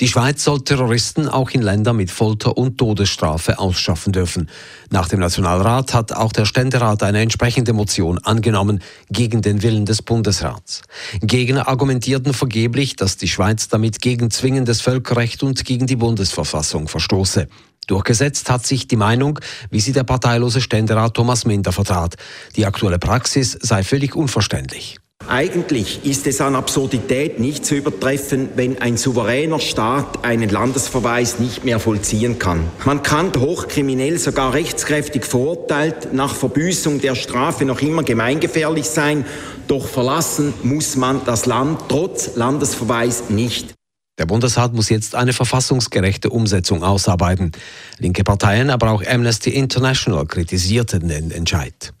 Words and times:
Die 0.00 0.08
Schweiz 0.08 0.44
soll 0.44 0.62
Terroristen 0.62 1.28
auch 1.28 1.50
in 1.50 1.62
Ländern 1.62 1.96
mit 1.96 2.10
Folter 2.10 2.56
und 2.56 2.78
Todesstrafe 2.78 3.58
ausschaffen 3.58 4.12
dürfen. 4.12 4.48
Nach 4.90 5.08
dem 5.08 5.20
Nationalrat 5.20 5.94
hat 5.94 6.12
auch 6.12 6.32
der 6.32 6.44
Ständerat 6.44 7.02
eine 7.02 7.20
entsprechende 7.20 7.72
Motion 7.72 8.18
angenommen 8.18 8.80
gegen 9.10 9.42
den 9.42 9.62
Willen 9.62 9.86
des 9.86 10.02
Bundesrats. 10.02 10.82
Gegner 11.20 11.68
argumentierten 11.68 12.32
vergeblich, 12.32 12.96
dass 12.96 13.16
die 13.16 13.28
Schweiz 13.28 13.68
damit 13.68 14.00
gegen 14.00 14.30
zwingendes 14.30 14.80
Völkerrecht 14.80 15.42
und 15.42 15.64
gegen 15.64 15.86
die 15.86 15.96
Bundesverfassung 15.96 16.88
verstoße. 16.88 17.48
Durchgesetzt 17.88 18.50
hat 18.50 18.66
sich 18.66 18.86
die 18.86 18.96
Meinung, 18.96 19.40
wie 19.70 19.80
sie 19.80 19.92
der 19.92 20.04
parteilose 20.04 20.60
Ständerat 20.60 21.14
Thomas 21.14 21.46
Minder 21.46 21.72
vertrat. 21.72 22.16
Die 22.54 22.66
aktuelle 22.66 22.98
Praxis 22.98 23.58
sei 23.60 23.82
völlig 23.82 24.14
unverständlich. 24.14 24.98
Eigentlich 25.28 26.06
ist 26.06 26.26
es 26.26 26.40
an 26.40 26.54
Absurdität 26.54 27.38
nicht 27.38 27.66
zu 27.66 27.74
übertreffen, 27.74 28.48
wenn 28.56 28.80
ein 28.80 28.96
souveräner 28.96 29.60
Staat 29.60 30.24
einen 30.24 30.48
Landesverweis 30.48 31.38
nicht 31.38 31.66
mehr 31.66 31.78
vollziehen 31.80 32.38
kann. 32.38 32.64
Man 32.86 33.02
kann 33.02 33.32
hochkriminell, 33.38 34.18
sogar 34.18 34.54
rechtskräftig 34.54 35.26
verurteilt, 35.26 36.14
nach 36.14 36.34
Verbüßung 36.34 37.02
der 37.02 37.14
Strafe 37.14 37.66
noch 37.66 37.82
immer 37.82 38.04
gemeingefährlich 38.04 38.86
sein, 38.86 39.26
doch 39.66 39.86
verlassen 39.86 40.54
muss 40.62 40.96
man 40.96 41.20
das 41.26 41.44
Land 41.44 41.82
trotz 41.88 42.36
Landesverweis 42.36 43.28
nicht. 43.28 43.74
Der 44.16 44.24
Bundesrat 44.24 44.72
muss 44.72 44.88
jetzt 44.88 45.14
eine 45.14 45.34
verfassungsgerechte 45.34 46.30
Umsetzung 46.30 46.82
ausarbeiten. 46.82 47.52
Linke 47.98 48.24
Parteien, 48.24 48.70
aber 48.70 48.90
auch 48.90 49.04
Amnesty 49.06 49.50
International 49.50 50.24
kritisierten 50.24 51.06
den 51.08 51.30
Entscheid. 51.30 51.92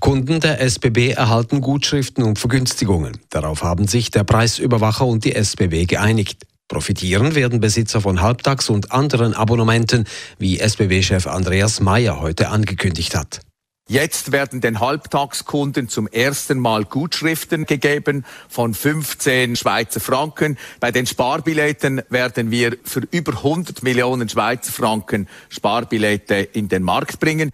Kunden 0.00 0.40
der 0.40 0.60
SBB 0.60 1.12
erhalten 1.12 1.60
Gutschriften 1.60 2.24
und 2.24 2.38
Vergünstigungen. 2.38 3.18
Darauf 3.30 3.62
haben 3.62 3.86
sich 3.86 4.10
der 4.10 4.24
Preisüberwacher 4.24 5.06
und 5.06 5.24
die 5.24 5.34
SBB 5.34 5.86
geeinigt. 5.86 6.42
Profitieren 6.68 7.34
werden 7.34 7.60
Besitzer 7.60 8.00
von 8.00 8.22
Halbtags- 8.22 8.70
und 8.70 8.92
anderen 8.92 9.34
Abonnementen, 9.34 10.06
wie 10.38 10.58
SBB-Chef 10.58 11.26
Andreas 11.26 11.80
Mayer 11.80 12.20
heute 12.20 12.48
angekündigt 12.48 13.14
hat. 13.14 13.40
Jetzt 13.88 14.32
werden 14.32 14.60
den 14.60 14.80
Halbtagskunden 14.80 15.88
zum 15.88 16.06
ersten 16.06 16.58
Mal 16.58 16.84
Gutschriften 16.84 17.66
gegeben 17.66 18.24
von 18.48 18.72
15 18.72 19.56
Schweizer 19.56 20.00
Franken. 20.00 20.56
Bei 20.80 20.92
den 20.92 21.06
Sparbilletten 21.06 22.00
werden 22.08 22.50
wir 22.50 22.78
für 22.84 23.02
über 23.10 23.32
100 23.32 23.82
Millionen 23.82 24.28
Schweizer 24.28 24.72
Franken 24.72 25.28
Sparbillette 25.50 26.36
in 26.36 26.68
den 26.68 26.84
Markt 26.84 27.20
bringen. 27.20 27.50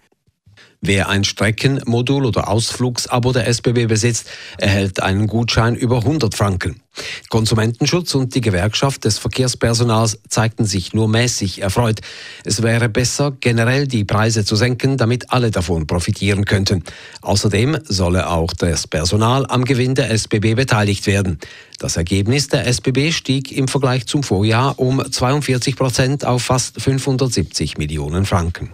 Wer 0.81 1.09
ein 1.09 1.25
Streckenmodul 1.25 2.25
oder 2.25 2.47
Ausflugsabo 2.47 3.33
der 3.33 3.47
SBB 3.47 3.87
besitzt, 3.87 4.29
erhält 4.57 5.03
einen 5.03 5.27
Gutschein 5.27 5.75
über 5.75 5.97
100 5.97 6.33
Franken. 6.33 6.79
Konsumentenschutz 7.27 8.15
und 8.15 8.33
die 8.33 8.39
Gewerkschaft 8.39 9.03
des 9.03 9.17
Verkehrspersonals 9.17 10.19
zeigten 10.29 10.63
sich 10.63 10.93
nur 10.93 11.09
mäßig 11.09 11.61
erfreut. 11.61 11.99
Es 12.45 12.63
wäre 12.63 12.87
besser, 12.87 13.35
generell 13.41 13.87
die 13.87 14.05
Preise 14.05 14.45
zu 14.45 14.55
senken, 14.55 14.95
damit 14.95 15.33
alle 15.33 15.51
davon 15.51 15.85
profitieren 15.85 16.45
könnten. 16.45 16.85
Außerdem 17.21 17.79
solle 17.83 18.29
auch 18.29 18.53
das 18.53 18.87
Personal 18.87 19.45
am 19.49 19.65
Gewinn 19.65 19.95
der 19.95 20.09
SBB 20.11 20.55
beteiligt 20.55 21.07
werden. 21.07 21.39
Das 21.77 21.97
Ergebnis 21.97 22.47
der 22.47 22.65
SBB 22.65 23.11
stieg 23.11 23.51
im 23.51 23.67
Vergleich 23.67 24.05
zum 24.05 24.23
Vorjahr 24.23 24.79
um 24.79 25.03
42 25.11 25.75
Prozent 25.75 26.23
auf 26.23 26.43
fast 26.43 26.81
570 26.81 27.77
Millionen 27.77 28.25
Franken. 28.25 28.71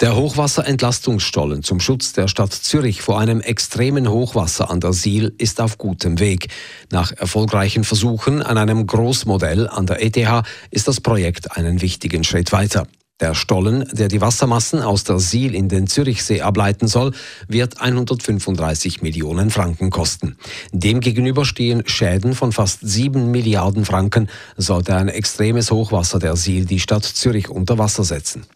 Der 0.00 0.16
Hochwasserentlastungsstollen 0.16 1.62
zum 1.62 1.80
Schutz 1.80 2.12
der 2.12 2.28
Stadt 2.28 2.52
Zürich 2.52 3.02
vor 3.02 3.18
einem 3.18 3.40
extremen 3.40 4.08
Hochwasser 4.08 4.70
an 4.70 4.80
der 4.80 4.92
Siel 4.92 5.34
ist 5.38 5.60
auf 5.60 5.78
gutem 5.78 6.18
Weg. 6.18 6.48
Nach 6.90 7.12
erfolgreichen 7.12 7.84
Versuchen 7.84 8.42
an 8.42 8.58
einem 8.58 8.86
Großmodell 8.86 9.68
an 9.68 9.86
der 9.86 10.02
ETH 10.02 10.44
ist 10.70 10.88
das 10.88 11.00
Projekt 11.00 11.56
einen 11.56 11.80
wichtigen 11.80 12.24
Schritt 12.24 12.52
weiter. 12.52 12.86
Der 13.20 13.34
Stollen, 13.34 13.86
der 13.92 14.08
die 14.08 14.22
Wassermassen 14.22 14.80
aus 14.80 15.04
der 15.04 15.18
Siel 15.18 15.54
in 15.54 15.68
den 15.68 15.86
Zürichsee 15.86 16.40
ableiten 16.40 16.88
soll, 16.88 17.12
wird 17.48 17.78
135 17.78 19.02
Millionen 19.02 19.50
Franken 19.50 19.90
kosten. 19.90 20.38
Demgegenüber 20.72 21.44
stehen 21.44 21.82
Schäden 21.86 22.34
von 22.34 22.52
fast 22.52 22.78
7 22.82 23.30
Milliarden 23.30 23.84
Franken, 23.84 24.30
sollte 24.56 24.96
ein 24.96 25.08
extremes 25.08 25.70
Hochwasser 25.70 26.18
der 26.18 26.34
Siel 26.36 26.64
die 26.64 26.80
Stadt 26.80 27.04
Zürich 27.04 27.50
unter 27.50 27.76
Wasser 27.76 28.04
setzen. 28.04 28.46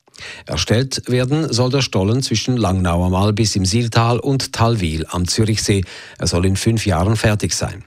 Erstellt 0.47 1.03
werden 1.09 1.53
soll 1.53 1.71
der 1.71 1.83
Stollen 1.83 2.23
zwischen 2.23 2.57
Langnauer 2.57 3.11
Mal 3.11 3.33
bis 3.33 3.57
im 3.57 3.65
Sieltal 3.65 4.19
und 4.19 4.53
Talwil 4.53 5.07
am 5.09 5.27
Zürichsee. 5.29 5.85
Er 6.19 6.27
soll 6.27 6.47
in 6.47 6.57
fünf 6.57 6.87
Jahren 6.87 7.17
fertig 7.17 7.55
sein. 7.55 7.85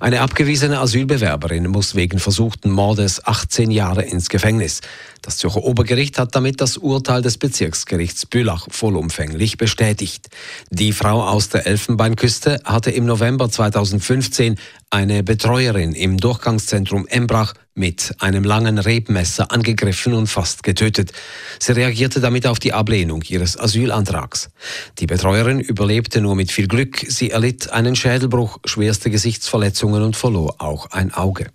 Eine 0.00 0.20
abgewiesene 0.22 0.80
Asylbewerberin 0.80 1.68
muss 1.68 1.94
wegen 1.94 2.18
versuchten 2.18 2.70
Mordes 2.70 3.24
18 3.24 3.70
Jahre 3.70 4.02
ins 4.02 4.28
Gefängnis. 4.28 4.80
Das 5.20 5.36
Zürcher 5.38 5.62
Obergericht 5.62 6.18
hat 6.18 6.34
damit 6.34 6.60
das 6.60 6.78
Urteil 6.78 7.22
des 7.22 7.38
Bezirksgerichts 7.38 8.26
Bülach 8.26 8.66
vollumfänglich 8.70 9.58
bestätigt. 9.58 10.28
Die 10.70 10.92
Frau 10.92 11.22
aus 11.22 11.50
der 11.50 11.66
Elfenbeinküste 11.66 12.60
hatte 12.64 12.90
im 12.90 13.04
November 13.04 13.50
2015 13.50 14.56
eine 14.92 15.22
Betreuerin 15.22 15.94
im 15.94 16.18
Durchgangszentrum 16.18 17.06
Embrach 17.08 17.54
mit 17.74 18.14
einem 18.18 18.44
langen 18.44 18.76
Rebmesser 18.78 19.50
angegriffen 19.50 20.12
und 20.12 20.26
fast 20.26 20.62
getötet. 20.62 21.12
Sie 21.58 21.72
reagierte 21.72 22.20
damit 22.20 22.46
auf 22.46 22.58
die 22.58 22.74
Ablehnung 22.74 23.22
ihres 23.26 23.58
Asylantrags. 23.58 24.50
Die 24.98 25.06
Betreuerin 25.06 25.60
überlebte 25.60 26.20
nur 26.20 26.36
mit 26.36 26.52
viel 26.52 26.68
Glück. 26.68 26.98
Sie 27.08 27.30
erlitt 27.30 27.72
einen 27.72 27.96
Schädelbruch, 27.96 28.58
schwerste 28.66 29.08
Gesichtsverletzungen 29.08 30.02
und 30.02 30.14
verlor 30.14 30.56
auch 30.58 30.90
ein 30.90 31.14
Auge. 31.14 31.46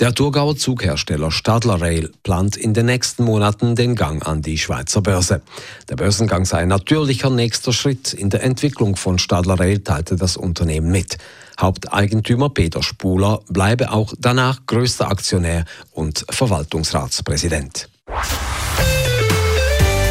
Der 0.00 0.14
Thurgauer 0.14 0.56
Zughersteller 0.56 1.32
Stadler 1.32 1.80
Rail 1.80 2.12
plant 2.22 2.56
in 2.56 2.72
den 2.72 2.86
nächsten 2.86 3.24
Monaten 3.24 3.74
den 3.74 3.96
Gang 3.96 4.24
an 4.24 4.42
die 4.42 4.56
Schweizer 4.56 5.02
Börse. 5.02 5.42
Der 5.88 5.96
Börsengang 5.96 6.44
sei 6.44 6.58
ein 6.58 6.68
natürlicher 6.68 7.30
nächster 7.30 7.72
Schritt 7.72 8.12
in 8.12 8.30
der 8.30 8.44
Entwicklung 8.44 8.94
von 8.94 9.18
Stadler 9.18 9.58
Rail, 9.58 9.80
teilte 9.80 10.14
das 10.14 10.36
Unternehmen 10.36 10.92
mit. 10.92 11.18
Haupteigentümer 11.60 12.48
Peter 12.48 12.80
Spuler 12.80 13.40
bleibe 13.48 13.90
auch 13.90 14.14
danach 14.16 14.66
größter 14.66 15.10
Aktionär 15.10 15.64
und 15.90 16.24
Verwaltungsratspräsident. 16.30 17.88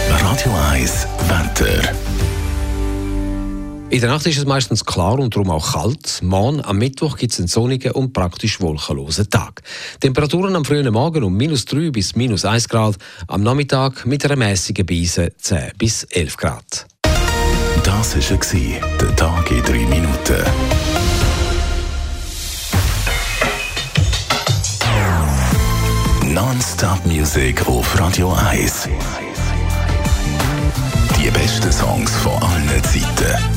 Radio 0.09 0.53
1 0.69 1.07
Wetter. 1.29 2.16
In 3.89 4.01
der 4.01 4.09
Nacht 4.09 4.25
ist 4.25 4.37
es 4.37 4.45
meistens 4.45 4.83
klar 4.83 5.17
und 5.17 5.33
darum 5.33 5.49
auch 5.49 5.71
kalt. 5.71 6.19
Morgen 6.21 6.61
am 6.61 6.77
Mittwoch 6.77 7.15
gibt 7.15 7.31
es 7.31 7.39
einen 7.39 7.47
sonnigen 7.47 7.93
und 7.93 8.11
praktisch 8.11 8.59
wolkenlosen 8.59 9.29
Tag. 9.29 9.61
Temperaturen 10.01 10.57
am 10.57 10.65
frühen 10.65 10.91
Morgen 10.91 11.23
um 11.23 11.33
minus 11.33 11.63
3 11.65 11.91
bis 11.91 12.13
minus 12.13 12.43
1 12.43 12.67
Grad, 12.67 12.97
am 13.27 13.43
Nachmittag 13.43 14.05
mit 14.05 14.25
einer 14.25 14.35
mäßigen 14.35 14.85
Beise 14.85 15.31
10 15.37 15.71
bis 15.77 16.03
11 16.03 16.35
Grad. 16.35 16.85
Das 17.83 18.15
war 18.17 18.77
der 18.99 19.15
Tag 19.15 19.51
in 19.51 19.63
3 19.63 19.71
Minuten. 19.85 20.43
Non-Stop 26.25 27.05
Music 27.05 27.65
auf 27.65 27.97
Radio 27.97 28.33
1. 28.33 28.89
Die 31.17 31.31
besten 31.31 31.71
Songs 31.71 32.11
von 32.17 32.33
allen 32.43 32.83
Zeiten. 32.83 33.56